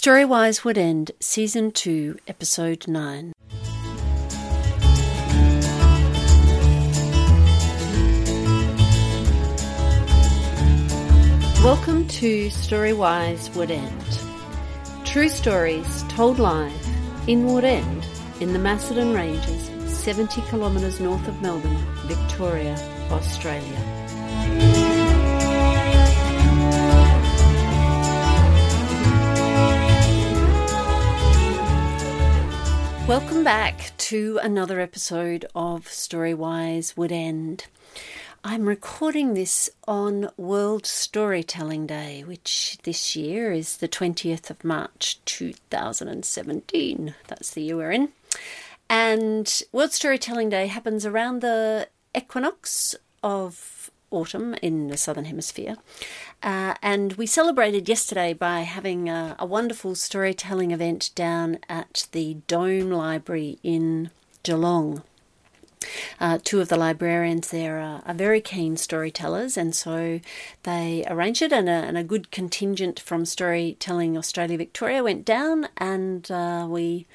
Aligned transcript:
Storywise 0.00 0.60
Woodend, 0.60 1.10
Season 1.18 1.72
2, 1.72 2.18
Episode 2.28 2.86
9. 2.86 3.32
Welcome 11.64 12.06
to 12.06 12.46
Storywise 12.46 13.50
Woodend. 13.56 15.04
True 15.04 15.28
stories 15.28 16.04
told 16.04 16.38
live 16.38 16.72
in 17.26 17.46
Woodend 17.46 18.06
in 18.40 18.52
the 18.52 18.60
Macedon 18.60 19.12
Ranges, 19.12 19.68
70 19.92 20.42
kilometres 20.42 21.00
north 21.00 21.26
of 21.26 21.42
Melbourne, 21.42 21.84
Victoria, 22.06 22.76
Australia. 23.10 24.77
Welcome 33.08 33.42
back 33.42 33.92
to 33.96 34.38
another 34.42 34.80
episode 34.80 35.46
of 35.54 35.86
Storywise 35.86 36.92
Woodend. 36.92 37.62
I'm 38.44 38.68
recording 38.68 39.32
this 39.32 39.70
on 39.88 40.28
World 40.36 40.84
Storytelling 40.84 41.86
Day, 41.86 42.22
which 42.22 42.76
this 42.82 43.16
year 43.16 43.50
is 43.50 43.78
the 43.78 43.88
20th 43.88 44.50
of 44.50 44.62
March 44.62 45.24
2017. 45.24 47.14
That's 47.28 47.50
the 47.52 47.62
year 47.62 47.76
we're 47.78 47.92
in. 47.92 48.10
And 48.90 49.62
World 49.72 49.94
Storytelling 49.94 50.50
Day 50.50 50.66
happens 50.66 51.06
around 51.06 51.40
the 51.40 51.88
equinox 52.14 52.94
of 53.22 53.90
autumn 54.10 54.54
in 54.62 54.88
the 54.88 54.96
southern 54.96 55.26
hemisphere. 55.26 55.76
Uh, 56.42 56.74
and 56.82 57.14
we 57.14 57.26
celebrated 57.26 57.88
yesterday 57.88 58.32
by 58.32 58.60
having 58.60 59.08
a, 59.08 59.36
a, 59.38 59.46
wonderful 59.46 59.94
storytelling 59.94 60.70
event 60.70 61.10
down 61.14 61.58
at 61.68 62.06
the 62.12 62.34
Dome 62.46 62.90
Library 62.90 63.58
in 63.62 64.10
Geelong. 64.42 65.02
Uh, 66.20 66.38
two 66.42 66.60
of 66.60 66.68
the 66.68 66.76
librarians 66.76 67.50
there 67.50 67.78
are, 67.78 68.02
are, 68.04 68.14
very 68.14 68.40
keen 68.40 68.76
storytellers, 68.76 69.56
and 69.56 69.74
so 69.74 70.20
they 70.64 71.04
arranged 71.08 71.40
it, 71.42 71.52
and 71.52 71.68
a, 71.68 71.72
and 71.72 71.96
a 71.96 72.02
good 72.02 72.30
contingent 72.30 72.98
from 72.98 73.24
Storytelling 73.24 74.18
Australia 74.18 74.58
Victoria 74.58 75.04
went 75.04 75.24
down, 75.24 75.68
and 75.76 76.30
uh, 76.30 76.66
we 76.68 77.06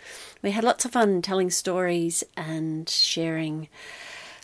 we 0.42 0.52
had 0.52 0.64
lots 0.64 0.86
of 0.86 0.92
fun 0.92 1.22
telling 1.22 1.50
stories 1.50 2.24
and 2.38 2.90
sharing 2.90 3.68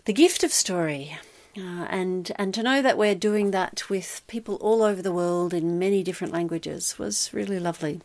the 0.05 0.13
gift 0.13 0.43
of 0.43 0.51
story. 0.51 1.17
Uh, 1.57 1.85
and 1.89 2.31
and 2.35 2.53
to 2.53 2.63
know 2.63 2.81
that 2.81 2.97
we're 2.97 3.15
doing 3.15 3.51
that 3.51 3.89
with 3.89 4.21
people 4.27 4.55
all 4.55 4.83
over 4.83 5.01
the 5.01 5.11
world 5.11 5.53
in 5.53 5.79
many 5.79 6.03
different 6.03 6.31
languages 6.31 6.99
was 6.99 7.33
really 7.33 7.59
lovely. 7.59 8.01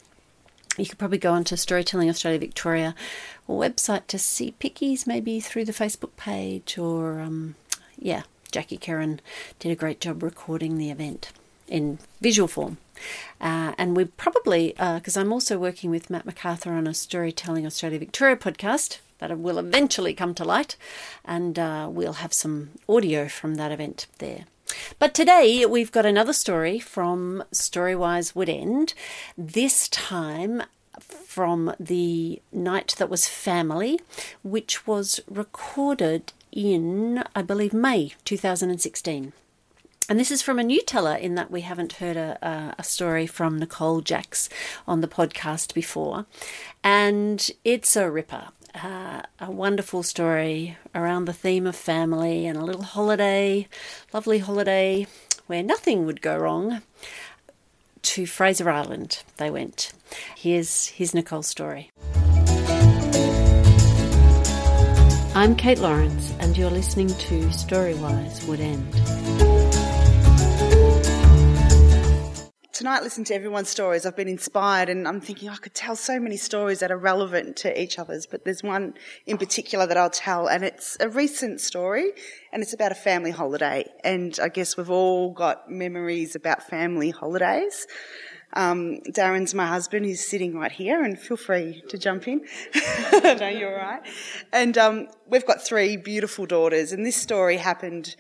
You 0.79 0.87
could 0.87 0.99
probably 0.99 1.19
go 1.19 1.33
onto 1.33 1.55
Storytelling 1.55 2.09
Australia 2.09 2.41
Victoria 2.41 2.95
website 3.49 4.07
to 4.09 4.19
see 4.19 4.55
pickies, 4.59 5.07
maybe 5.07 5.39
through 5.41 5.67
the 5.67 5.73
Facebook 5.73 6.17
page, 6.17 6.79
or 6.79 7.21
um, 7.21 7.55
yeah, 7.97 8.23
Jackie 8.51 8.77
Karen 8.77 9.21
did 9.59 9.71
a 9.71 9.77
great 9.77 10.01
job 10.01 10.23
recording 10.23 10.79
the 10.79 10.91
event 10.91 11.31
in 11.69 11.99
visual 12.21 12.49
form. 12.49 12.79
Uh, 13.41 13.73
and 13.79 13.97
we 13.97 14.05
probably, 14.05 14.75
because 14.79 15.17
uh, 15.17 15.21
I'm 15.21 15.33
also 15.33 15.59
working 15.59 15.91
with 15.91 16.11
Matt 16.11 16.27
MacArthur 16.27 16.73
on 16.73 16.87
a 16.87 16.95
Storytelling 16.95 17.67
Australia 17.67 17.99
Victoria 17.99 18.37
podcast, 18.37 18.99
that 19.19 19.39
will 19.39 19.59
eventually 19.59 20.15
come 20.15 20.35
to 20.35 20.45
light, 20.45 20.77
and 21.25 21.59
uh, 21.59 21.89
we'll 21.91 22.15
have 22.15 22.33
some 22.33 22.71
audio 22.89 23.29
from 23.29 23.55
that 23.57 23.73
event 23.73 24.07
there. 24.19 24.45
But 24.99 25.15
today 25.15 25.65
we've 25.67 25.93
got 25.93 26.07
another 26.07 26.33
story 26.33 26.79
from 26.79 27.45
Storywise 27.53 28.35
Woodend, 28.35 28.95
this 29.37 29.89
time 29.89 30.63
from 31.01 31.75
the 31.81 32.41
night 32.53 32.95
that 32.99 33.11
was 33.11 33.29
family, 33.29 34.01
which 34.43 34.87
was 34.87 35.21
recorded 35.29 36.33
in, 36.53 37.25
I 37.35 37.43
believe, 37.43 37.73
May 37.73 38.13
2016. 38.25 39.33
And 40.07 40.21
this 40.21 40.31
is 40.31 40.43
from 40.43 40.59
a 40.59 40.65
new 40.65 40.83
teller 40.83 41.15
in 41.15 41.35
that 41.35 41.51
we 41.51 41.63
haven't 41.63 41.95
heard 41.95 42.17
a, 42.17 42.75
a, 42.79 42.85
story 42.85 43.27
from 43.27 43.59
Nicole 43.59 44.03
Jacks 44.03 44.51
on 44.87 45.01
the 45.01 45.09
podcast 45.09 45.73
before. 45.73 46.27
And 46.83 47.51
it's 47.65 47.97
a 47.97 48.11
ripper 48.11 48.49
uh, 48.75 49.23
a 49.41 49.51
wonderful 49.51 50.03
story 50.03 50.77
around 50.95 51.27
the 51.27 51.33
theme 51.33 51.67
of 51.67 51.77
family 51.77 52.47
and 52.47 52.59
a 52.59 52.65
little 52.65 52.83
holiday, 52.83 53.69
lovely 54.13 54.39
holiday 54.39 55.07
where 55.47 55.63
nothing 55.63 56.07
would 56.07 56.21
go 56.21 56.37
wrong. 56.37 56.83
To 58.03 58.27
Fraser 58.27 58.69
Island 58.69 59.23
they 59.39 59.51
went. 59.51 59.93
Here's, 60.37 60.89
here's 60.89 61.15
Nicole's 61.15 61.47
story. 61.47 61.91
I'm 65.35 65.57
Kate 65.57 65.79
Lawrence, 65.79 66.33
and 66.39 66.57
you're 66.57 66.71
listening 66.71 67.09
to 67.09 67.47
Storywise 67.47 68.45
Woodend. 68.45 69.54
Tonight 72.75 73.05
listening 73.05 73.25
to 73.25 73.35
everyone's 73.35 73.69
stories, 73.69 74.05
I've 74.05 74.17
been 74.17 74.27
inspired 74.27 74.89
and 74.89 75.07
I'm 75.07 75.21
thinking 75.21 75.49
I 75.49 75.55
could 75.55 75.75
tell 75.75 75.95
so 75.95 76.19
many 76.19 76.37
stories 76.37 76.81
that 76.81 76.91
are 76.91 76.99
relevant 76.99 77.57
to 77.59 77.81
each 77.81 78.01
other's, 78.01 78.27
but 78.27 78.45
there's 78.45 78.65
one 78.65 78.95
in 79.27 79.39
particular 79.39 79.87
that 79.87 79.97
I'll 79.97 80.11
tell 80.11 80.49
and 80.49 80.65
it's 80.65 80.97
a 80.99 81.09
recent 81.09 81.61
story 81.61 82.11
and 82.53 82.65
it's 82.65 82.73
about 82.73 82.91
a 82.91 82.97
family 82.97 83.31
holiday. 83.31 83.89
And 84.03 84.37
I 84.43 84.49
guess 84.49 84.77
we've 84.77 84.91
all 84.91 85.31
got 85.31 85.71
memories 85.71 86.35
about 86.35 86.65
family 86.65 87.11
holidays. 87.11 87.87
Um, 88.55 88.99
Darren's 89.09 89.55
my 89.55 89.67
husband. 89.67 90.05
He's 90.05 90.27
sitting 90.27 90.57
right 90.57 90.71
here, 90.71 91.03
and 91.03 91.19
feel 91.19 91.37
free 91.37 91.83
to 91.89 91.99
jump 91.99 92.29
in. 92.29 92.47
no, 93.13 93.49
you're 93.49 93.73
all 93.73 93.85
right. 93.85 94.03
And 94.53 94.79
um, 94.79 95.09
we've 95.27 95.45
got 95.45 95.61
three 95.61 95.97
beautiful 95.97 96.47
daughters, 96.47 96.93
and 96.93 97.05
this 97.05 97.17
story 97.17 97.57
happened 97.57 98.15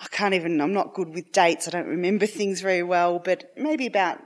I 0.00 0.06
can't 0.10 0.34
even, 0.34 0.60
I'm 0.60 0.72
not 0.72 0.94
good 0.94 1.08
with 1.08 1.32
dates. 1.32 1.66
I 1.66 1.72
don't 1.72 1.88
remember 1.88 2.26
things 2.26 2.60
very 2.60 2.82
well, 2.82 3.18
but 3.18 3.52
maybe 3.56 3.86
about 3.86 4.20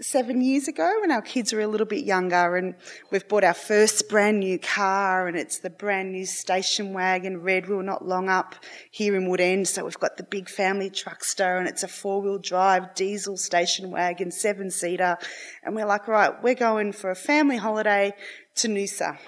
seven 0.00 0.40
years 0.40 0.66
ago 0.66 0.92
when 1.00 1.12
our 1.12 1.22
kids 1.22 1.52
were 1.52 1.60
a 1.60 1.66
little 1.66 1.86
bit 1.86 2.04
younger 2.04 2.56
and 2.56 2.74
we've 3.10 3.28
bought 3.28 3.44
our 3.44 3.54
first 3.54 4.08
brand 4.08 4.40
new 4.40 4.58
car 4.58 5.28
and 5.28 5.36
it's 5.36 5.58
the 5.58 5.70
brand 5.70 6.10
new 6.12 6.26
station 6.26 6.92
wagon 6.92 7.40
red 7.40 7.68
wheel 7.68 7.82
not 7.82 8.04
long 8.04 8.28
up 8.28 8.56
here 8.90 9.14
in 9.14 9.28
Woodend. 9.28 9.66
So 9.66 9.84
we've 9.84 9.98
got 9.98 10.16
the 10.16 10.24
big 10.24 10.48
family 10.48 10.90
truckster 10.90 11.58
and 11.58 11.68
it's 11.68 11.82
a 11.82 11.88
four 11.88 12.20
wheel 12.20 12.38
drive 12.38 12.94
diesel 12.94 13.36
station 13.36 13.90
wagon, 13.90 14.30
seven 14.30 14.70
seater. 14.70 15.16
And 15.62 15.74
we're 15.74 15.86
like, 15.86 16.08
right, 16.08 16.42
we're 16.42 16.54
going 16.54 16.92
for 16.92 17.10
a 17.10 17.16
family 17.16 17.56
holiday 17.56 18.14
to 18.56 18.68
Noosa. 18.68 19.18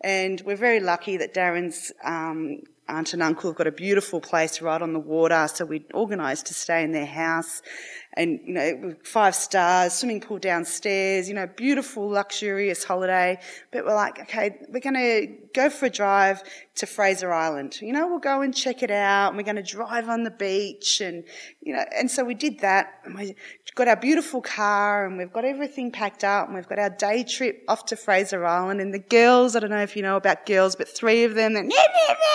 And 0.00 0.40
we're 0.42 0.56
very 0.56 0.80
lucky 0.80 1.18
that 1.18 1.34
Darren's, 1.34 1.92
um, 2.04 2.62
aunt 2.88 3.12
and 3.12 3.22
uncle 3.22 3.50
have 3.50 3.56
got 3.56 3.66
a 3.66 3.72
beautiful 3.72 4.20
place 4.20 4.60
right 4.60 4.80
on 4.80 4.92
the 4.92 4.98
water, 4.98 5.48
so 5.52 5.64
we 5.64 5.84
organised 5.94 6.46
to 6.46 6.54
stay 6.54 6.82
in 6.84 6.92
their 6.92 7.06
house 7.06 7.62
and, 8.14 8.40
you 8.44 8.54
know, 8.54 8.94
five 9.04 9.34
stars, 9.34 9.92
swimming 9.92 10.20
pool 10.20 10.38
downstairs, 10.38 11.28
you 11.28 11.34
know, 11.34 11.46
beautiful, 11.46 12.08
luxurious 12.08 12.82
holiday. 12.82 13.38
But 13.72 13.84
we're 13.84 13.94
like, 13.94 14.20
okay, 14.20 14.56
we're 14.70 14.80
going 14.80 14.94
to 14.94 15.45
go 15.56 15.70
for 15.70 15.86
a 15.86 15.90
drive 15.90 16.42
to 16.76 16.86
Fraser 16.86 17.32
Island. 17.32 17.80
You 17.80 17.92
know, 17.92 18.06
we'll 18.06 18.18
go 18.18 18.42
and 18.42 18.54
check 18.54 18.82
it 18.82 18.90
out 18.90 19.28
and 19.28 19.36
we're 19.36 19.42
going 19.42 19.56
to 19.56 19.62
drive 19.62 20.08
on 20.08 20.22
the 20.22 20.30
beach 20.30 21.00
and, 21.00 21.24
you 21.60 21.72
know, 21.72 21.84
and 21.96 22.10
so 22.10 22.22
we 22.24 22.34
did 22.34 22.60
that 22.60 23.00
and 23.04 23.18
we 23.18 23.34
got 23.74 23.88
our 23.88 23.96
beautiful 23.96 24.40
car 24.40 25.06
and 25.06 25.18
we've 25.18 25.32
got 25.32 25.44
everything 25.44 25.90
packed 25.90 26.22
up 26.22 26.46
and 26.46 26.54
we've 26.54 26.68
got 26.68 26.78
our 26.78 26.90
day 26.90 27.24
trip 27.24 27.64
off 27.66 27.86
to 27.86 27.96
Fraser 27.96 28.44
Island 28.44 28.80
and 28.80 28.94
the 28.94 28.98
girls, 28.98 29.56
I 29.56 29.60
don't 29.60 29.70
know 29.70 29.82
if 29.82 29.96
you 29.96 30.02
know 30.02 30.16
about 30.16 30.46
girls, 30.46 30.76
but 30.76 30.88
three 30.88 31.24
of 31.24 31.34
them, 31.34 31.54
they're, 31.54 31.64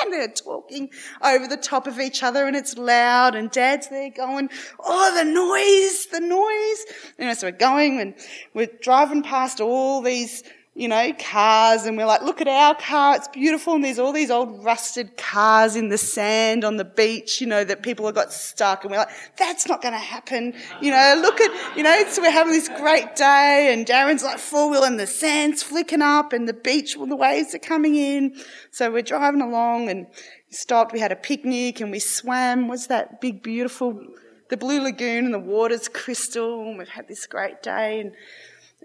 they're 0.09 0.27
talking 0.27 0.89
over 1.23 1.47
the 1.47 1.57
top 1.57 1.87
of 1.87 1.99
each 1.99 2.23
other 2.23 2.45
and 2.45 2.55
it's 2.55 2.77
loud 2.77 3.35
and 3.35 3.51
dad's 3.51 3.87
there 3.89 4.09
going, 4.09 4.49
oh, 4.79 5.15
the 5.15 5.23
noise 5.23 5.61
noise, 5.61 6.05
the 6.07 6.19
noise. 6.19 6.85
You 7.17 7.25
know, 7.25 7.33
so 7.33 7.47
we're 7.47 7.51
going 7.51 7.99
and 7.99 8.15
we're 8.53 8.69
driving 8.81 9.23
past 9.23 9.61
all 9.61 10.01
these, 10.01 10.43
you 10.81 10.87
know, 10.87 11.13
cars 11.19 11.85
and 11.85 11.95
we're 11.95 12.07
like, 12.07 12.23
look 12.23 12.41
at 12.41 12.47
our 12.47 12.73
car, 12.73 13.15
it's 13.15 13.27
beautiful. 13.27 13.75
And 13.75 13.83
there's 13.83 13.99
all 13.99 14.11
these 14.11 14.31
old 14.31 14.63
rusted 14.63 15.15
cars 15.15 15.75
in 15.75 15.89
the 15.89 15.97
sand 15.99 16.63
on 16.63 16.77
the 16.77 16.83
beach, 16.83 17.39
you 17.39 17.45
know, 17.45 17.63
that 17.63 17.83
people 17.83 18.07
have 18.07 18.15
got 18.15 18.33
stuck. 18.33 18.83
And 18.83 18.89
we're 18.89 18.97
like, 18.97 19.11
that's 19.37 19.67
not 19.67 19.83
going 19.83 19.93
to 19.93 19.99
happen. 19.99 20.55
You 20.81 20.89
know, 20.89 21.19
look 21.21 21.39
at, 21.39 21.77
you 21.77 21.83
know, 21.83 22.03
so 22.07 22.23
we're 22.23 22.31
having 22.31 22.53
this 22.53 22.67
great 22.67 23.15
day 23.15 23.71
and 23.71 23.85
Darren's 23.85 24.23
like 24.23 24.39
four 24.39 24.71
wheel 24.71 24.83
and 24.83 24.99
the 24.99 25.05
sand's 25.05 25.61
flicking 25.61 26.01
up 26.01 26.33
and 26.33 26.49
the 26.49 26.53
beach, 26.53 26.97
well, 26.97 27.05
the 27.05 27.15
waves 27.15 27.53
are 27.53 27.59
coming 27.59 27.93
in. 27.93 28.35
So 28.71 28.91
we're 28.91 29.03
driving 29.03 29.41
along 29.41 29.87
and 29.87 30.07
stopped. 30.49 30.93
We 30.93 30.99
had 30.99 31.11
a 31.11 31.15
picnic 31.15 31.79
and 31.79 31.91
we 31.91 31.99
swam. 31.99 32.67
Was 32.67 32.87
that 32.87 33.21
big, 33.21 33.43
beautiful 33.43 34.01
the 34.49 34.57
Blue 34.57 34.81
Lagoon 34.81 35.25
and 35.25 35.33
the 35.33 35.39
water's 35.39 35.87
crystal 35.87 36.67
and 36.67 36.79
we've 36.79 36.89
had 36.89 37.07
this 37.07 37.27
great 37.27 37.61
day. 37.61 38.01
And 38.01 38.13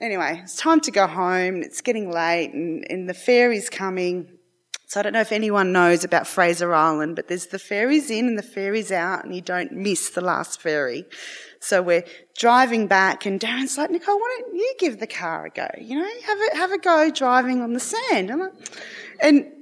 anyway, 0.00 0.40
it's 0.42 0.56
time 0.56 0.80
to 0.80 0.90
go 0.90 1.06
home. 1.06 1.62
It's 1.62 1.80
getting 1.80 2.10
late 2.10 2.52
and, 2.52 2.84
and 2.90 3.08
the 3.08 3.14
ferry's 3.14 3.68
coming. 3.68 4.30
So 4.88 5.00
I 5.00 5.02
don't 5.02 5.14
know 5.14 5.20
if 5.20 5.32
anyone 5.32 5.72
knows 5.72 6.04
about 6.04 6.28
Fraser 6.28 6.72
Island, 6.72 7.16
but 7.16 7.26
there's 7.26 7.46
the 7.46 7.58
ferries 7.58 8.08
in 8.08 8.28
and 8.28 8.38
the 8.38 8.42
ferries 8.42 8.92
out, 8.92 9.24
and 9.24 9.34
you 9.34 9.40
don't 9.40 9.72
miss 9.72 10.10
the 10.10 10.20
last 10.20 10.60
ferry. 10.60 11.04
So 11.58 11.82
we're 11.82 12.04
driving 12.38 12.86
back, 12.86 13.26
and 13.26 13.40
Darren's 13.40 13.76
like, 13.76 13.90
Nicole, 13.90 14.16
why 14.16 14.38
don't 14.40 14.54
you 14.54 14.74
give 14.78 15.00
the 15.00 15.08
car 15.08 15.46
a 15.46 15.50
go? 15.50 15.66
You 15.80 15.98
know, 15.98 16.08
have 16.24 16.38
a 16.38 16.56
have 16.56 16.72
a 16.72 16.78
go 16.78 17.10
driving 17.10 17.62
on 17.62 17.72
the 17.72 17.80
sand. 17.80 18.30
And, 18.30 18.42
I, 18.44 18.46
and 19.20 19.52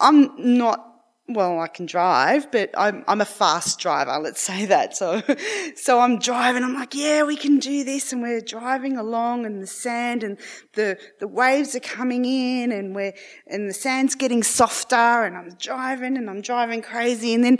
I'm 0.00 0.30
not 0.38 0.89
well, 1.34 1.60
I 1.60 1.68
can 1.68 1.86
drive, 1.86 2.50
but 2.50 2.70
I'm, 2.76 3.04
I'm 3.06 3.20
a 3.20 3.24
fast 3.24 3.78
driver, 3.78 4.18
let's 4.18 4.40
say 4.40 4.66
that. 4.66 4.96
So, 4.96 5.22
so 5.76 6.00
I'm 6.00 6.18
driving, 6.18 6.62
I'm 6.62 6.74
like, 6.74 6.94
yeah, 6.94 7.22
we 7.22 7.36
can 7.36 7.58
do 7.58 7.84
this. 7.84 8.12
And 8.12 8.22
we're 8.22 8.40
driving 8.40 8.96
along 8.96 9.46
and 9.46 9.62
the 9.62 9.66
sand 9.66 10.22
and 10.22 10.38
the, 10.74 10.98
the 11.18 11.28
waves 11.28 11.74
are 11.74 11.80
coming 11.80 12.24
in 12.24 12.72
and 12.72 12.94
we're, 12.94 13.14
and 13.46 13.68
the 13.68 13.74
sand's 13.74 14.14
getting 14.14 14.42
softer 14.42 14.96
and 14.96 15.36
I'm 15.36 15.50
driving 15.58 16.16
and 16.16 16.28
I'm 16.28 16.40
driving 16.40 16.82
crazy. 16.82 17.34
And 17.34 17.44
then 17.44 17.58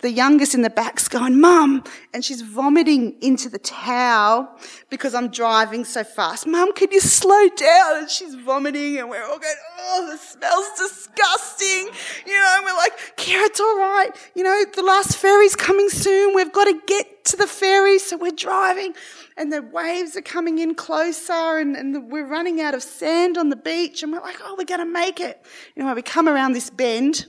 the 0.00 0.10
youngest 0.10 0.54
in 0.54 0.60
the 0.60 0.70
back's 0.70 1.08
going, 1.08 1.40
Mum, 1.40 1.82
and 2.12 2.24
she's 2.24 2.42
vomiting 2.42 3.16
into 3.22 3.48
the 3.48 3.58
towel 3.58 4.48
because 4.90 5.14
I'm 5.14 5.28
driving 5.28 5.84
so 5.84 6.04
fast. 6.04 6.46
Mum, 6.46 6.74
can 6.74 6.92
you 6.92 7.00
slow 7.00 7.48
down? 7.56 7.98
And 7.98 8.10
she's 8.10 8.34
vomiting 8.34 8.98
and 8.98 9.08
we're 9.08 9.24
all 9.24 9.38
going, 9.38 9.54
oh, 9.80 10.08
the 10.10 10.18
smell's 10.18 10.68
disgusting. 10.78 11.88
You 12.26 12.32
know, 12.32 12.54
and 12.56 12.64
we're 12.66 12.76
like, 12.76 12.92
Kira, 13.16 13.46
it's 13.46 13.60
all 13.60 13.78
right. 13.78 14.10
You 14.34 14.42
know, 14.42 14.64
the 14.74 14.82
last 14.82 15.16
ferry's 15.16 15.56
coming 15.56 15.88
soon. 15.88 16.34
We've 16.34 16.52
got 16.52 16.64
to 16.64 16.78
get 16.86 17.24
to 17.26 17.36
the 17.36 17.46
ferry. 17.46 17.98
So 17.98 18.18
we're 18.18 18.32
driving 18.32 18.94
and 19.38 19.50
the 19.50 19.62
waves 19.62 20.14
are 20.14 20.22
coming 20.22 20.58
in 20.58 20.74
closer 20.74 21.32
and, 21.58 21.74
and 21.74 21.94
the, 21.94 22.00
we're 22.00 22.26
running 22.26 22.60
out 22.60 22.74
of 22.74 22.82
sand 22.82 23.38
on 23.38 23.48
the 23.48 23.56
beach 23.56 24.02
and 24.02 24.12
we're 24.12 24.20
like, 24.20 24.36
oh, 24.44 24.56
we're 24.58 24.64
going 24.64 24.80
to 24.80 24.86
make 24.86 25.20
it. 25.20 25.42
You 25.74 25.84
know, 25.84 25.94
we 25.94 26.02
come 26.02 26.28
around 26.28 26.52
this 26.52 26.68
bend 26.68 27.26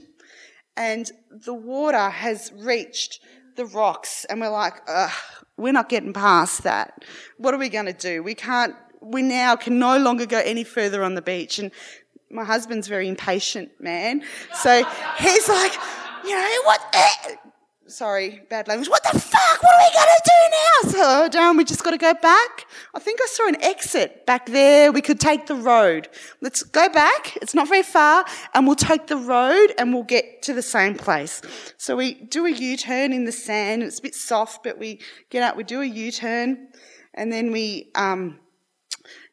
and 0.78 1.10
the 1.30 1.52
water 1.52 2.08
has 2.08 2.52
reached 2.56 3.20
the 3.56 3.66
rocks 3.66 4.24
and 4.26 4.40
we're 4.40 4.48
like, 4.48 4.74
we're 5.56 5.72
not 5.72 5.88
getting 5.88 6.12
past 6.12 6.62
that. 6.62 7.04
What 7.36 7.52
are 7.52 7.58
we 7.58 7.68
going 7.68 7.86
to 7.86 7.92
do? 7.92 8.22
We 8.22 8.34
can't, 8.34 8.76
we 9.02 9.20
now 9.20 9.56
can 9.56 9.80
no 9.80 9.98
longer 9.98 10.24
go 10.24 10.38
any 10.38 10.62
further 10.62 11.02
on 11.02 11.16
the 11.16 11.20
beach. 11.20 11.58
And 11.58 11.72
my 12.30 12.44
husband's 12.44 12.86
very 12.86 13.08
impatient 13.08 13.70
man. 13.80 14.22
So 14.54 14.84
he's 15.18 15.48
like, 15.48 15.72
you 16.24 16.30
know, 16.30 16.60
what, 16.64 16.80
eh, 16.92 17.34
sorry, 17.88 18.42
bad 18.50 18.68
language. 18.68 18.88
What 18.88 19.02
the 19.02 19.18
fuck? 19.18 19.62
What 19.62 19.74
are 19.74 19.78
we 19.78 19.94
going 19.94 20.06
to 20.06 20.22
do 20.24 20.40
now? 20.50 20.90
So, 20.90 21.38
Darren, 21.38 21.56
we 21.56 21.64
just 21.64 21.82
got 21.82 21.90
to 21.90 21.98
go 21.98 22.14
back. 22.14 22.66
I 22.94 22.98
think 22.98 23.20
I 23.22 23.26
saw 23.26 23.48
an 23.48 23.62
exit 23.62 24.26
back 24.26 24.46
there. 24.46 24.92
We 24.92 25.00
could 25.00 25.20
take 25.20 25.46
the 25.46 25.54
road. 25.54 26.08
Let's 26.40 26.62
go 26.62 26.88
back. 26.88 27.36
It's 27.36 27.54
not 27.54 27.68
very 27.68 27.82
far 27.82 28.24
and 28.54 28.66
we'll 28.66 28.76
take 28.76 29.06
the 29.06 29.16
road 29.16 29.74
and 29.78 29.92
we'll 29.92 30.02
get 30.02 30.42
to 30.42 30.54
the 30.54 30.62
same 30.62 30.94
place. 30.94 31.42
So 31.76 31.96
we 31.96 32.14
do 32.14 32.46
a 32.46 32.50
U-turn 32.50 33.12
in 33.12 33.24
the 33.24 33.32
sand. 33.32 33.82
It's 33.82 33.98
a 33.98 34.02
bit 34.02 34.14
soft, 34.14 34.62
but 34.62 34.78
we 34.78 35.00
get 35.30 35.42
out, 35.42 35.56
we 35.56 35.64
do 35.64 35.80
a 35.80 35.86
U-turn 35.86 36.68
and 37.14 37.32
then 37.32 37.52
we, 37.52 37.90
um, 37.94 38.38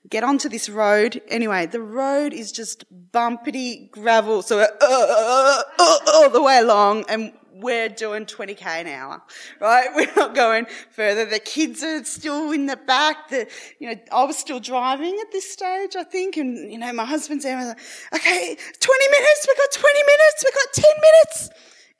get 0.09 0.23
onto 0.23 0.49
this 0.49 0.69
road. 0.69 1.21
Anyway, 1.27 1.65
the 1.65 1.81
road 1.81 2.33
is 2.33 2.51
just 2.51 2.85
bumpity 3.11 3.89
gravel, 3.91 4.41
so 4.41 4.59
uh, 4.59 4.67
uh, 4.81 5.61
uh, 5.79 5.97
all 6.13 6.29
the 6.29 6.41
way 6.41 6.59
along, 6.59 7.05
and 7.09 7.33
we're 7.55 7.89
doing 7.89 8.25
20k 8.25 8.65
an 8.65 8.87
hour, 8.87 9.21
right? 9.59 9.87
We're 9.95 10.13
not 10.15 10.35
going 10.35 10.67
further. 10.91 11.25
The 11.25 11.39
kids 11.39 11.83
are 11.83 12.03
still 12.03 12.51
in 12.51 12.65
the 12.65 12.75
back. 12.75 13.29
The, 13.29 13.47
you 13.79 13.89
know, 13.89 13.95
I 14.11 14.23
was 14.25 14.37
still 14.37 14.59
driving 14.59 15.17
at 15.21 15.31
this 15.31 15.51
stage, 15.51 15.95
I 15.95 16.03
think. 16.03 16.37
And, 16.37 16.71
you 16.71 16.77
know, 16.77 16.91
my 16.91 17.05
husband's 17.05 17.45
there. 17.45 17.57
Like, 17.57 17.79
okay, 18.13 18.57
20 18.79 19.07
minutes. 19.09 19.47
We've 19.47 19.57
got 19.57 19.71
20 19.71 19.99
minutes. 19.99 20.43
We've 20.45 20.53
got 20.53 20.73
10 20.73 20.83
minutes. 21.01 21.49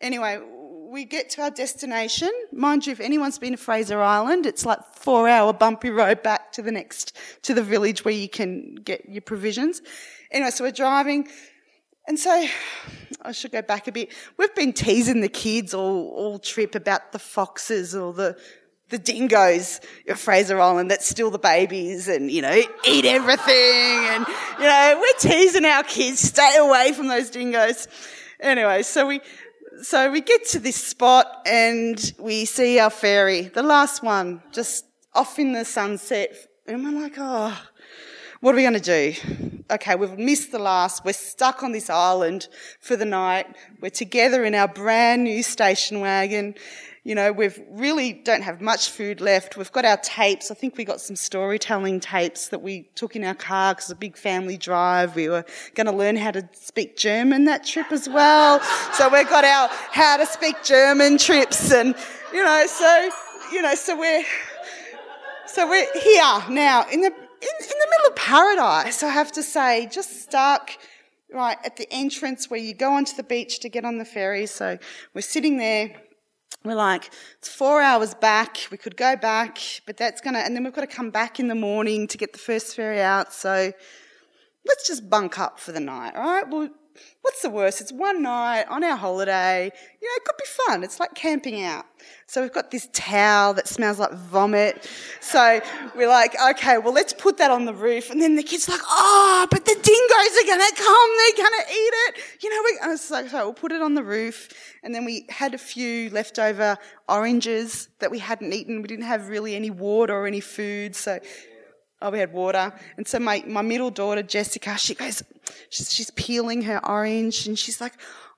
Anyway, 0.02 0.42
we 0.90 1.06
get 1.06 1.30
to 1.31 1.42
our 1.42 1.52
destination. 1.52 2.31
Mind 2.51 2.86
you, 2.86 2.92
if 2.92 3.00
anyone's 3.00 3.40
been 3.40 3.51
to 3.54 3.58
Fraser 3.58 4.01
Island, 4.01 4.46
it's 4.46 4.66
like 4.66 4.80
four 4.94 5.28
hour 5.28 5.54
bumpy 5.54 5.90
road 5.90 6.22
back 6.22 6.51
to 6.54 6.62
the 6.62 6.72
next, 6.72 7.18
to 7.44 7.54
the 7.54 7.63
village 7.63 8.04
where 8.04 8.13
you 8.13 8.30
can 8.30 8.75
get 8.75 9.08
your 9.08 9.22
provisions. 9.22 9.81
Anyway, 10.31 10.51
so 10.51 10.63
we're 10.63 10.72
driving 10.72 11.28
and 12.07 12.19
so 12.19 12.48
I 13.22 13.31
should 13.31 13.52
go 13.52 13.62
back 13.62 13.88
a 13.88 13.92
bit. 13.92 14.10
We've 14.38 14.54
been 14.54 14.74
teasing 14.74 15.22
the 15.22 15.30
kids 15.30 15.74
all, 15.74 16.10
all 16.10 16.40
trip 16.40 16.75
about 16.75 17.12
the 17.12 17.19
foxes 17.19 17.96
or 17.96 18.13
the, 18.13 18.38
the 18.90 19.00
dingoes 19.00 19.81
Fraser 20.16 20.60
Island 20.60 20.92
that 20.92 21.02
steal 21.02 21.31
the 21.31 21.40
babies 21.40 22.07
and, 22.07 22.30
you 22.30 22.42
know, 22.42 22.62
eat 22.88 23.06
everything. 23.06 23.54
And, 23.54 24.25
you 24.60 24.66
know, 24.66 25.00
we're 25.02 25.19
teasing 25.19 25.66
our 25.66 25.84
kids, 25.84 26.19
stay 26.19 26.57
away 26.57 26.94
from 26.94 27.07
those 27.07 27.31
dingoes. 27.31 27.88
Anyway, 28.40 28.84
so 28.84 29.08
we, 29.08 29.22
so 29.81 30.12
we 30.12 30.22
get 30.22 30.46
to 30.50 30.60
this 30.60 30.75
spot 30.75 31.42
and 31.48 32.13
we 32.19 32.46
see 32.46 32.80
our 32.80 32.92
ferry, 32.92 33.44
the 33.44 33.63
last 33.63 34.04
one, 34.04 34.44
just 34.51 34.86
off 35.13 35.40
in 35.40 35.54
the 35.54 35.66
sunset. 35.66 36.36
And 36.68 36.84
we're 36.84 37.01
like, 37.01 37.16
oh, 37.18 37.60
what 38.46 38.54
are 38.54 38.58
we 38.58 38.62
going 38.62 38.80
to 38.80 38.80
do? 38.80 39.12
Okay, 39.72 39.96
we've 39.96 40.20
missed 40.20 40.52
the 40.52 40.60
last. 40.60 41.04
We're 41.04 41.14
stuck 41.14 41.64
on 41.64 41.72
this 41.72 41.90
island 41.90 42.48
for 42.80 42.96
the 42.96 43.04
night. 43.04 43.48
We're 43.82 43.90
together 43.90 44.46
in 44.46 44.54
our 44.54 44.68
brand 44.68 45.24
new 45.24 45.42
station 45.42 46.00
wagon. 46.00 46.54
You 47.04 47.16
know, 47.16 47.32
we've 47.32 47.60
really 47.72 48.14
don't 48.14 48.44
have 48.44 48.62
much 48.62 48.92
food 48.92 49.20
left. 49.20 49.58
We've 49.58 49.72
got 49.72 49.84
our 49.84 49.98
tapes. 49.98 50.52
I 50.52 50.54
think 50.54 50.78
we 50.78 50.86
got 50.86 51.02
some 51.02 51.16
storytelling 51.16 52.02
tapes 52.02 52.50
that 52.50 52.62
we 52.62 52.88
took 52.94 53.16
in 53.16 53.24
our 53.24 53.34
car 53.34 53.74
because 53.74 53.90
a 53.90 53.96
big 53.96 54.16
family 54.16 54.58
drive. 54.58 55.16
We 55.16 55.28
were 55.28 55.44
going 55.74 55.88
to 55.88 55.92
learn 55.92 56.16
how 56.16 56.30
to 56.30 56.48
speak 56.54 56.98
German 56.98 57.46
that 57.46 57.66
trip 57.66 57.92
as 57.92 58.08
well. 58.08 58.60
So 58.94 59.10
we've 59.10 59.28
got 59.28 59.44
our 59.44 59.70
how 59.90 60.18
to 60.18 60.26
speak 60.28 60.58
German 60.64 61.18
trips 61.18 61.72
and, 61.72 61.96
you 62.32 62.44
know, 62.44 62.68
so, 62.68 63.10
you 63.52 63.64
know, 63.64 63.74
so 63.74 63.98
we're, 63.98 64.24
so 65.48 65.68
we're 65.68 65.92
here 66.00 66.44
now 66.52 66.86
in 66.92 67.02
the 67.02 67.25
in, 67.46 67.64
in 67.64 67.80
the 67.80 67.88
middle 67.90 68.08
of 68.10 68.16
paradise, 68.16 69.04
I 69.04 69.10
have 69.10 69.32
to 69.34 69.44
say, 69.44 69.88
just 69.92 70.24
stuck 70.24 70.72
right 71.32 71.58
at 71.64 71.78
the 71.78 71.92
entrance 71.92 72.50
where 72.50 72.60
you 72.60 72.74
go 72.74 72.94
onto 72.94 73.16
the 73.16 73.24
beach 73.24 73.60
to 73.60 73.70
get 73.70 73.86
on 73.86 73.98
the 73.98 74.06
ferry. 74.06 74.46
So 74.46 74.78
we're 75.14 75.22
sitting 75.22 75.58
there. 75.58 75.94
We're 76.64 76.76
like, 76.76 77.12
it's 77.38 77.50
four 77.50 77.82
hours 77.82 78.16
back. 78.16 78.58
We 78.72 78.78
could 78.78 78.98
go 78.98 79.16
back, 79.16 79.60
but 79.86 79.98
that's 79.98 80.22
going 80.22 80.34
to, 80.34 80.40
and 80.40 80.56
then 80.56 80.64
we've 80.64 80.74
got 80.74 80.82
to 80.82 80.88
come 80.88 81.12
back 81.12 81.40
in 81.40 81.48
the 81.48 81.56
morning 81.56 82.08
to 82.08 82.18
get 82.18 82.34
the 82.34 82.40
first 82.40 82.76
ferry 82.76 83.02
out. 83.02 83.34
So 83.34 83.72
let's 84.66 84.88
just 84.88 85.08
bunk 85.10 85.38
up 85.38 85.60
for 85.60 85.72
the 85.72 85.80
night, 85.80 86.16
all 86.16 86.24
right? 86.24 86.50
Well, 86.50 86.70
what's 87.22 87.42
the 87.42 87.50
worst? 87.50 87.82
It's 87.82 87.92
one 87.92 88.22
night 88.22 88.66
on 88.70 88.84
our 88.84 88.96
holiday. 88.96 89.72
You 90.02 90.08
know, 90.08 90.14
it 90.16 90.24
could 90.24 90.38
be 90.38 90.46
fun. 90.68 90.84
It's 90.84 91.00
like 91.00 91.16
camping 91.16 91.64
out. 91.64 91.86
So 92.28 92.42
we've 92.42 92.54
got 92.54 92.72
this 92.72 92.88
towel 92.94 93.54
that 93.56 93.68
smells 93.68 94.00
like 94.00 94.14
vomit. 94.14 94.90
So 95.22 95.62
we're 95.96 96.08
like, 96.08 96.36
okay, 96.52 96.78
well, 96.78 96.94
let's 96.94 97.14
put 97.14 97.38
that 97.38 97.52
on 97.52 97.66
the 97.66 97.74
roof. 97.74 98.10
And 98.10 98.22
then 98.22 98.36
the 98.36 98.44
kids 98.44 98.68
like, 98.68 98.82
oh, 98.84 99.48
but 99.50 99.66
the 99.66 99.74
dingoes 99.74 100.38
are 100.38 100.48
going 100.48 100.68
to 100.68 100.75
come. 100.75 101.10
They're 101.18 101.46
going 101.46 101.62
to 101.64 101.72
eat 101.72 101.94
it. 102.08 102.16
You 102.44 102.50
know, 102.50 102.62
we, 102.64 102.80
I 102.84 102.88
was 102.90 103.12
like, 103.12 103.30
so 103.30 103.46
we'll 103.46 103.54
put 103.54 103.72
it 103.72 103.82
on 103.82 103.94
the 103.94 104.04
roof. 104.04 104.50
And 104.84 104.94
then 104.94 105.06
we 105.06 105.25
had 105.30 105.54
a 105.54 105.58
few 105.58 106.10
leftover 106.12 106.78
oranges 107.10 107.90
that 108.00 108.12
we 108.12 108.20
hadn't 108.20 108.54
eaten. 108.54 108.82
We 108.82 108.88
didn't 108.88 109.06
have 109.06 109.30
really 109.30 109.56
any 109.56 109.70
water 109.70 110.14
or 110.14 110.28
any 110.28 110.42
food. 110.42 110.96
So 110.96 111.20
Oh, 112.06 112.12
we 112.12 112.20
had 112.20 112.34
water. 112.34 112.72
And 112.98 113.08
so 113.08 113.18
my, 113.18 113.44
my 113.48 113.64
middle 113.64 113.90
daughter, 113.90 114.22
Jessica, 114.22 114.78
she 114.78 114.94
goes, 114.94 115.24
she's, 115.72 115.92
she's 115.92 116.12
peeling 116.12 116.62
her 116.62 116.80
orange 116.88 117.48
and 117.48 117.58
she's 117.58 117.82
like, 117.82 117.94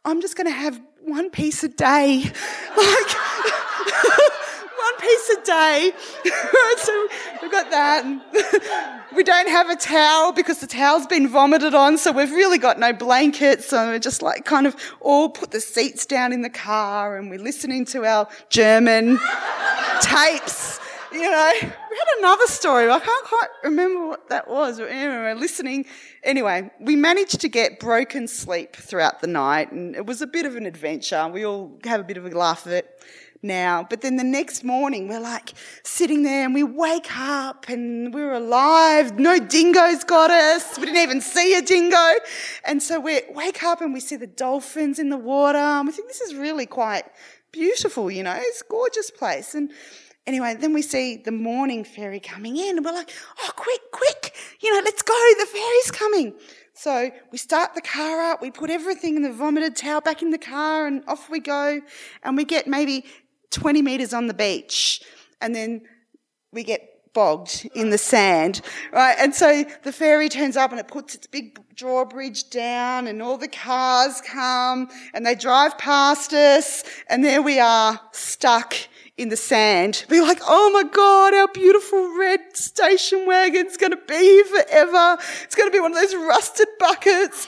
I'm 0.05 0.21
just 0.21 0.37
going 0.37 0.47
to 0.47 0.53
have 0.53 0.79
one 1.03 1.29
piece 1.29 1.65
a 1.65 1.67
day. 1.67 2.23
Like, 2.77 3.09
one 4.77 4.97
piece 5.01 5.29
a 5.29 5.41
day. 5.43 5.91
so 6.77 7.07
we've 7.41 7.51
got 7.51 7.69
that. 7.71 9.05
we 9.13 9.23
don't 9.23 9.49
have 9.49 9.69
a 9.69 9.75
towel 9.75 10.31
because 10.31 10.59
the 10.59 10.67
towel's 10.67 11.07
been 11.07 11.27
vomited 11.27 11.73
on, 11.73 11.97
so 11.97 12.13
we've 12.13 12.31
really 12.31 12.57
got 12.57 12.79
no 12.79 12.93
blankets. 12.93 13.65
So 13.65 13.87
we're 13.87 13.99
just 13.99 14.21
like 14.21 14.45
kind 14.45 14.65
of 14.65 14.77
all 15.01 15.27
put 15.27 15.51
the 15.51 15.59
seats 15.59 16.05
down 16.05 16.31
in 16.31 16.41
the 16.41 16.49
car 16.49 17.17
and 17.17 17.29
we're 17.29 17.39
listening 17.39 17.83
to 17.85 18.05
our 18.05 18.29
German 18.49 19.19
tapes 20.01 20.79
you 21.11 21.21
know, 21.21 21.51
we 21.61 21.67
had 21.67 22.17
another 22.19 22.47
story. 22.47 22.89
I 22.89 22.99
can't 22.99 23.25
quite 23.25 23.49
remember 23.63 24.07
what 24.07 24.29
that 24.29 24.49
was. 24.49 24.79
Anyway, 24.79 24.93
we're 24.93 25.35
listening. 25.35 25.85
Anyway, 26.23 26.69
we 26.79 26.95
managed 26.95 27.41
to 27.41 27.49
get 27.49 27.79
broken 27.79 28.27
sleep 28.27 28.75
throughout 28.75 29.21
the 29.21 29.27
night, 29.27 29.71
and 29.71 29.95
it 29.95 30.05
was 30.05 30.21
a 30.21 30.27
bit 30.27 30.45
of 30.45 30.55
an 30.55 30.65
adventure. 30.65 31.27
We 31.27 31.45
all 31.45 31.79
have 31.83 32.01
a 32.01 32.03
bit 32.03 32.17
of 32.17 32.25
a 32.25 32.29
laugh 32.29 32.67
at 32.67 32.73
it 32.73 33.03
now. 33.43 33.85
But 33.89 34.01
then 34.01 34.17
the 34.17 34.23
next 34.23 34.63
morning, 34.63 35.07
we're 35.07 35.19
like 35.19 35.53
sitting 35.83 36.23
there 36.23 36.43
and 36.43 36.53
we 36.53 36.63
wake 36.63 37.15
up 37.15 37.69
and 37.69 38.13
we're 38.13 38.33
alive. 38.33 39.19
No 39.19 39.39
dingoes 39.39 40.03
got 40.03 40.31
us. 40.31 40.77
We 40.77 40.85
didn't 40.85 41.01
even 41.03 41.21
see 41.21 41.55
a 41.55 41.61
dingo. 41.61 42.13
And 42.65 42.81
so 42.81 42.99
we 42.99 43.21
wake 43.29 43.63
up 43.63 43.81
and 43.81 43.93
we 43.93 43.99
see 43.99 44.15
the 44.15 44.27
dolphins 44.27 44.99
in 44.99 45.09
the 45.09 45.17
water. 45.17 45.57
And 45.57 45.87
we 45.87 45.93
think 45.93 46.07
this 46.07 46.21
is 46.21 46.35
really 46.35 46.65
quite 46.65 47.05
beautiful, 47.51 48.11
you 48.11 48.23
know, 48.23 48.35
it's 48.37 48.61
a 48.61 48.65
gorgeous 48.69 49.09
place. 49.09 49.55
And 49.55 49.71
Anyway, 50.27 50.55
then 50.59 50.73
we 50.73 50.81
see 50.81 51.15
the 51.15 51.31
morning 51.31 51.85
ferry 51.85 52.19
coming 52.19 52.57
in 52.57 52.75
and 52.75 52.85
we're 52.85 52.91
like, 52.91 53.09
oh, 53.41 53.51
quick, 53.55 53.79
quick, 53.93 54.35
you 54.59 54.73
know, 54.73 54.81
let's 54.83 55.01
go, 55.01 55.13
the 55.39 55.45
ferry's 55.45 55.91
coming. 55.91 56.33
So 56.73 57.09
we 57.31 57.37
start 57.37 57.73
the 57.73 57.81
car 57.81 58.19
up, 58.21 58.41
we 58.41 58.51
put 58.51 58.69
everything 58.69 59.15
in 59.15 59.23
the 59.23 59.31
vomited 59.31 59.77
towel 59.77 60.01
back 60.01 60.21
in 60.21 60.31
the 60.31 60.37
car 60.37 60.85
and 60.85 61.01
off 61.07 61.29
we 61.29 61.39
go. 61.39 61.79
And 62.23 62.35
we 62.35 62.43
get 62.43 62.67
maybe 62.67 63.05
20 63.51 63.81
metres 63.81 64.13
on 64.13 64.27
the 64.27 64.33
beach. 64.33 65.01
And 65.41 65.55
then 65.55 65.83
we 66.51 66.63
get 66.63 67.13
bogged 67.13 67.67
in 67.73 67.89
the 67.89 67.97
sand, 67.97 68.61
right? 68.91 69.15
And 69.17 69.33
so 69.33 69.63
the 69.83 69.91
ferry 69.91 70.29
turns 70.29 70.57
up 70.57 70.71
and 70.71 70.79
it 70.79 70.87
puts 70.87 71.15
its 71.15 71.25
big 71.25 71.57
drawbridge 71.73 72.49
down 72.49 73.07
and 73.07 73.23
all 73.23 73.37
the 73.37 73.47
cars 73.47 74.21
come 74.21 74.89
and 75.13 75.25
they 75.25 75.35
drive 75.35 75.77
past 75.77 76.33
us 76.33 76.83
and 77.09 77.23
there 77.23 77.41
we 77.41 77.59
are 77.59 77.99
stuck 78.11 78.75
in 79.17 79.29
the 79.29 79.37
sand. 79.37 80.05
We're 80.09 80.21
like, 80.21 80.39
oh 80.47 80.69
my 80.71 80.83
God, 80.83 81.33
our 81.33 81.47
beautiful 81.47 82.15
red 82.17 82.55
station 82.55 83.25
wagon's 83.25 83.75
going 83.75 83.91
to 83.91 83.99
be 84.07 84.15
here 84.15 84.45
forever. 84.45 85.17
It's 85.43 85.55
going 85.55 85.69
to 85.69 85.73
be 85.73 85.79
one 85.79 85.91
of 85.91 85.97
those 85.97 86.15
rusted 86.15 86.67
buckets. 86.79 87.47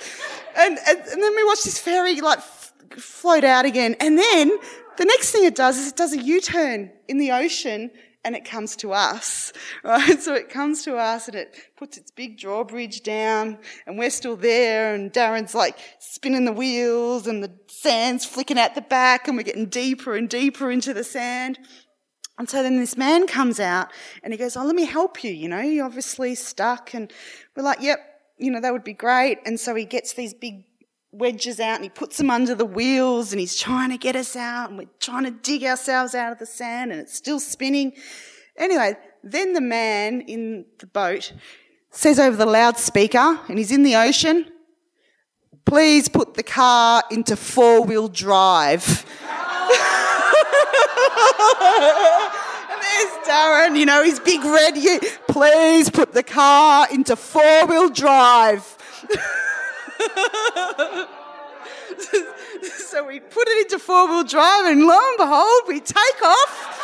And, 0.58 0.80
and, 0.88 1.00
and 1.00 1.22
then 1.22 1.36
we 1.36 1.44
watch 1.44 1.64
this 1.64 1.80
ferry 1.80 2.20
like 2.22 2.40
f- 2.40 2.74
float 2.98 3.44
out 3.44 3.66
again. 3.66 3.96
And 4.00 4.18
then 4.18 4.52
the 4.98 5.06
next 5.06 5.32
thing 5.32 5.46
it 5.46 5.56
does 5.56 5.78
is 5.78 5.90
it 5.90 5.96
does 5.96 6.14
a 6.14 6.22
U-turn 6.22 6.92
in 7.08 7.20
the 7.20 7.32
ocean 7.32 7.92
and 8.24 8.36
it 8.36 8.46
comes 8.46 8.76
to 8.78 8.92
us, 8.92 9.54
right? 9.84 10.22
So 10.22 10.34
it 10.34 10.50
comes 10.50 10.84
to 10.84 10.96
us 10.98 11.28
and 11.28 11.36
it 11.36 11.56
puts 11.78 11.98
its 11.98 12.12
big 12.12 12.38
drawbridge 12.38 13.02
down 13.02 13.60
and 13.86 13.98
we're 13.98 14.10
still 14.10 14.36
there 14.36 14.94
and 14.94 15.12
Darren's 15.12 15.56
like 15.56 15.78
spinning 16.00 16.46
the 16.46 16.54
wheels 16.54 17.28
and 17.28 17.44
the 17.44 17.52
sand's 17.68 18.26
flicking 18.26 18.60
out 18.60 18.76
the 18.76 18.82
back 18.82 19.28
and 19.28 19.38
we're 19.38 19.44
getting 19.44 19.68
deeper 19.68 20.16
and 20.16 20.30
deeper 20.30 20.72
into 20.72 20.94
the 20.94 21.04
sand. 21.04 21.60
And 22.38 22.50
so 22.50 22.64
then 22.64 22.78
this 22.78 22.96
man 22.96 23.28
comes 23.28 23.60
out 23.60 23.92
and 24.24 24.34
he 24.34 24.40
goes, 24.40 24.56
Oh, 24.56 24.64
let 24.64 24.76
me 24.76 24.86
help 24.86 25.24
you. 25.24 25.32
You 25.32 25.50
know, 25.50 25.60
you're 25.60 25.86
obviously 25.86 26.36
stuck. 26.36 26.94
And 26.94 27.12
we're 27.56 27.64
like, 27.64 27.82
Yep, 27.82 28.00
you 28.38 28.50
know, 28.50 28.62
that 28.62 28.72
would 28.72 28.86
be 28.86 28.94
great. 28.94 29.40
And 29.46 29.60
so 29.60 29.76
he 29.76 29.84
gets 29.84 30.14
these 30.14 30.34
big 30.34 30.64
wedges 31.12 31.60
out 31.60 31.76
and 31.76 31.84
he 31.84 31.90
puts 31.90 32.18
them 32.18 32.30
under 32.30 32.54
the 32.54 32.66
wheels 32.66 33.32
and 33.32 33.40
he's 33.40 33.58
trying 33.58 33.90
to 33.90 33.98
get 33.98 34.16
us 34.16 34.36
out 34.36 34.70
and 34.70 34.78
we're 34.78 34.88
trying 35.00 35.24
to 35.24 35.32
dig 35.32 35.64
ourselves 35.64 36.14
out 36.14 36.32
of 36.32 36.40
the 36.40 36.46
sand 36.46 36.92
and 36.92 37.02
it's 37.02 37.16
still 37.16 37.40
spinning. 37.40 37.94
Anyway, 38.58 38.96
then 39.24 39.54
the 39.54 39.62
man 39.62 40.22
in 40.22 40.66
the 40.78 40.86
boat 40.86 41.34
says 41.92 42.20
over 42.20 42.38
the 42.38 42.46
loudspeaker 42.46 43.40
and 43.48 43.58
he's 43.58 43.72
in 43.72 43.84
the 43.84 43.96
ocean, 43.96 44.46
please 45.66 46.08
put 46.08 46.36
the 46.36 46.44
car 46.44 47.04
into 47.10 47.36
four 47.36 47.84
wheel 47.84 48.08
drive. 48.08 49.06
and 49.22 49.36
there's 52.82 53.28
Darren, 53.28 53.78
you 53.78 53.86
know, 53.86 54.04
his 54.04 54.20
big 54.20 54.44
red, 54.44 54.76
please 55.28 55.90
put 55.90 56.14
the 56.14 56.24
car 56.24 56.88
into 56.92 57.16
four 57.16 57.66
wheel 57.66 57.90
drive. 57.90 58.78
so 62.78 63.06
we 63.06 63.20
put 63.20 63.48
it 63.48 63.64
into 63.64 63.80
four 63.80 64.08
wheel 64.08 64.24
drive, 64.24 64.66
and 64.66 64.86
lo 64.86 64.98
and 64.98 65.18
behold, 65.18 65.62
we 65.68 65.80
take 65.80 66.24
off. 66.24 66.76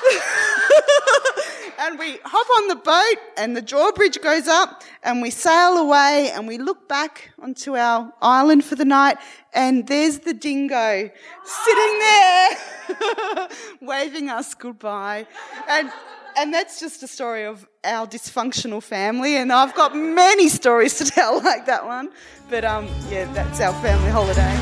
and 1.80 1.98
we 1.98 2.18
hop 2.24 2.46
on 2.58 2.68
the 2.68 2.76
boat, 2.76 3.16
and 3.36 3.56
the 3.56 3.62
drawbridge 3.62 4.20
goes 4.20 4.48
up, 4.48 4.82
and 5.02 5.22
we 5.22 5.30
sail 5.30 5.76
away, 5.76 6.30
and 6.34 6.48
we 6.48 6.58
look 6.58 6.88
back 6.88 7.30
onto 7.40 7.76
our 7.76 8.12
island 8.20 8.64
for 8.64 8.76
the 8.76 8.84
night, 8.84 9.18
and 9.54 9.86
there's 9.86 10.20
the 10.20 10.34
dingo 10.34 11.10
sitting 11.44 11.98
there, 11.98 13.48
waving 13.80 14.28
us 14.28 14.54
goodbye. 14.54 15.26
And 15.68 15.90
and 16.36 16.54
that's 16.54 16.80
just 16.80 17.02
a 17.02 17.08
story 17.08 17.44
of 17.44 17.66
our 17.84 18.06
dysfunctional 18.06 18.82
family, 18.82 19.36
and 19.36 19.52
I've 19.52 19.74
got 19.74 19.94
many 19.96 20.48
stories 20.48 20.98
to 20.98 21.04
tell 21.04 21.40
like 21.42 21.66
that 21.66 21.86
one. 21.86 22.10
But 22.48 22.64
um, 22.64 22.88
yeah, 23.08 23.30
that's 23.32 23.60
our 23.60 23.72
family 23.82 24.10
holiday. 24.10 24.56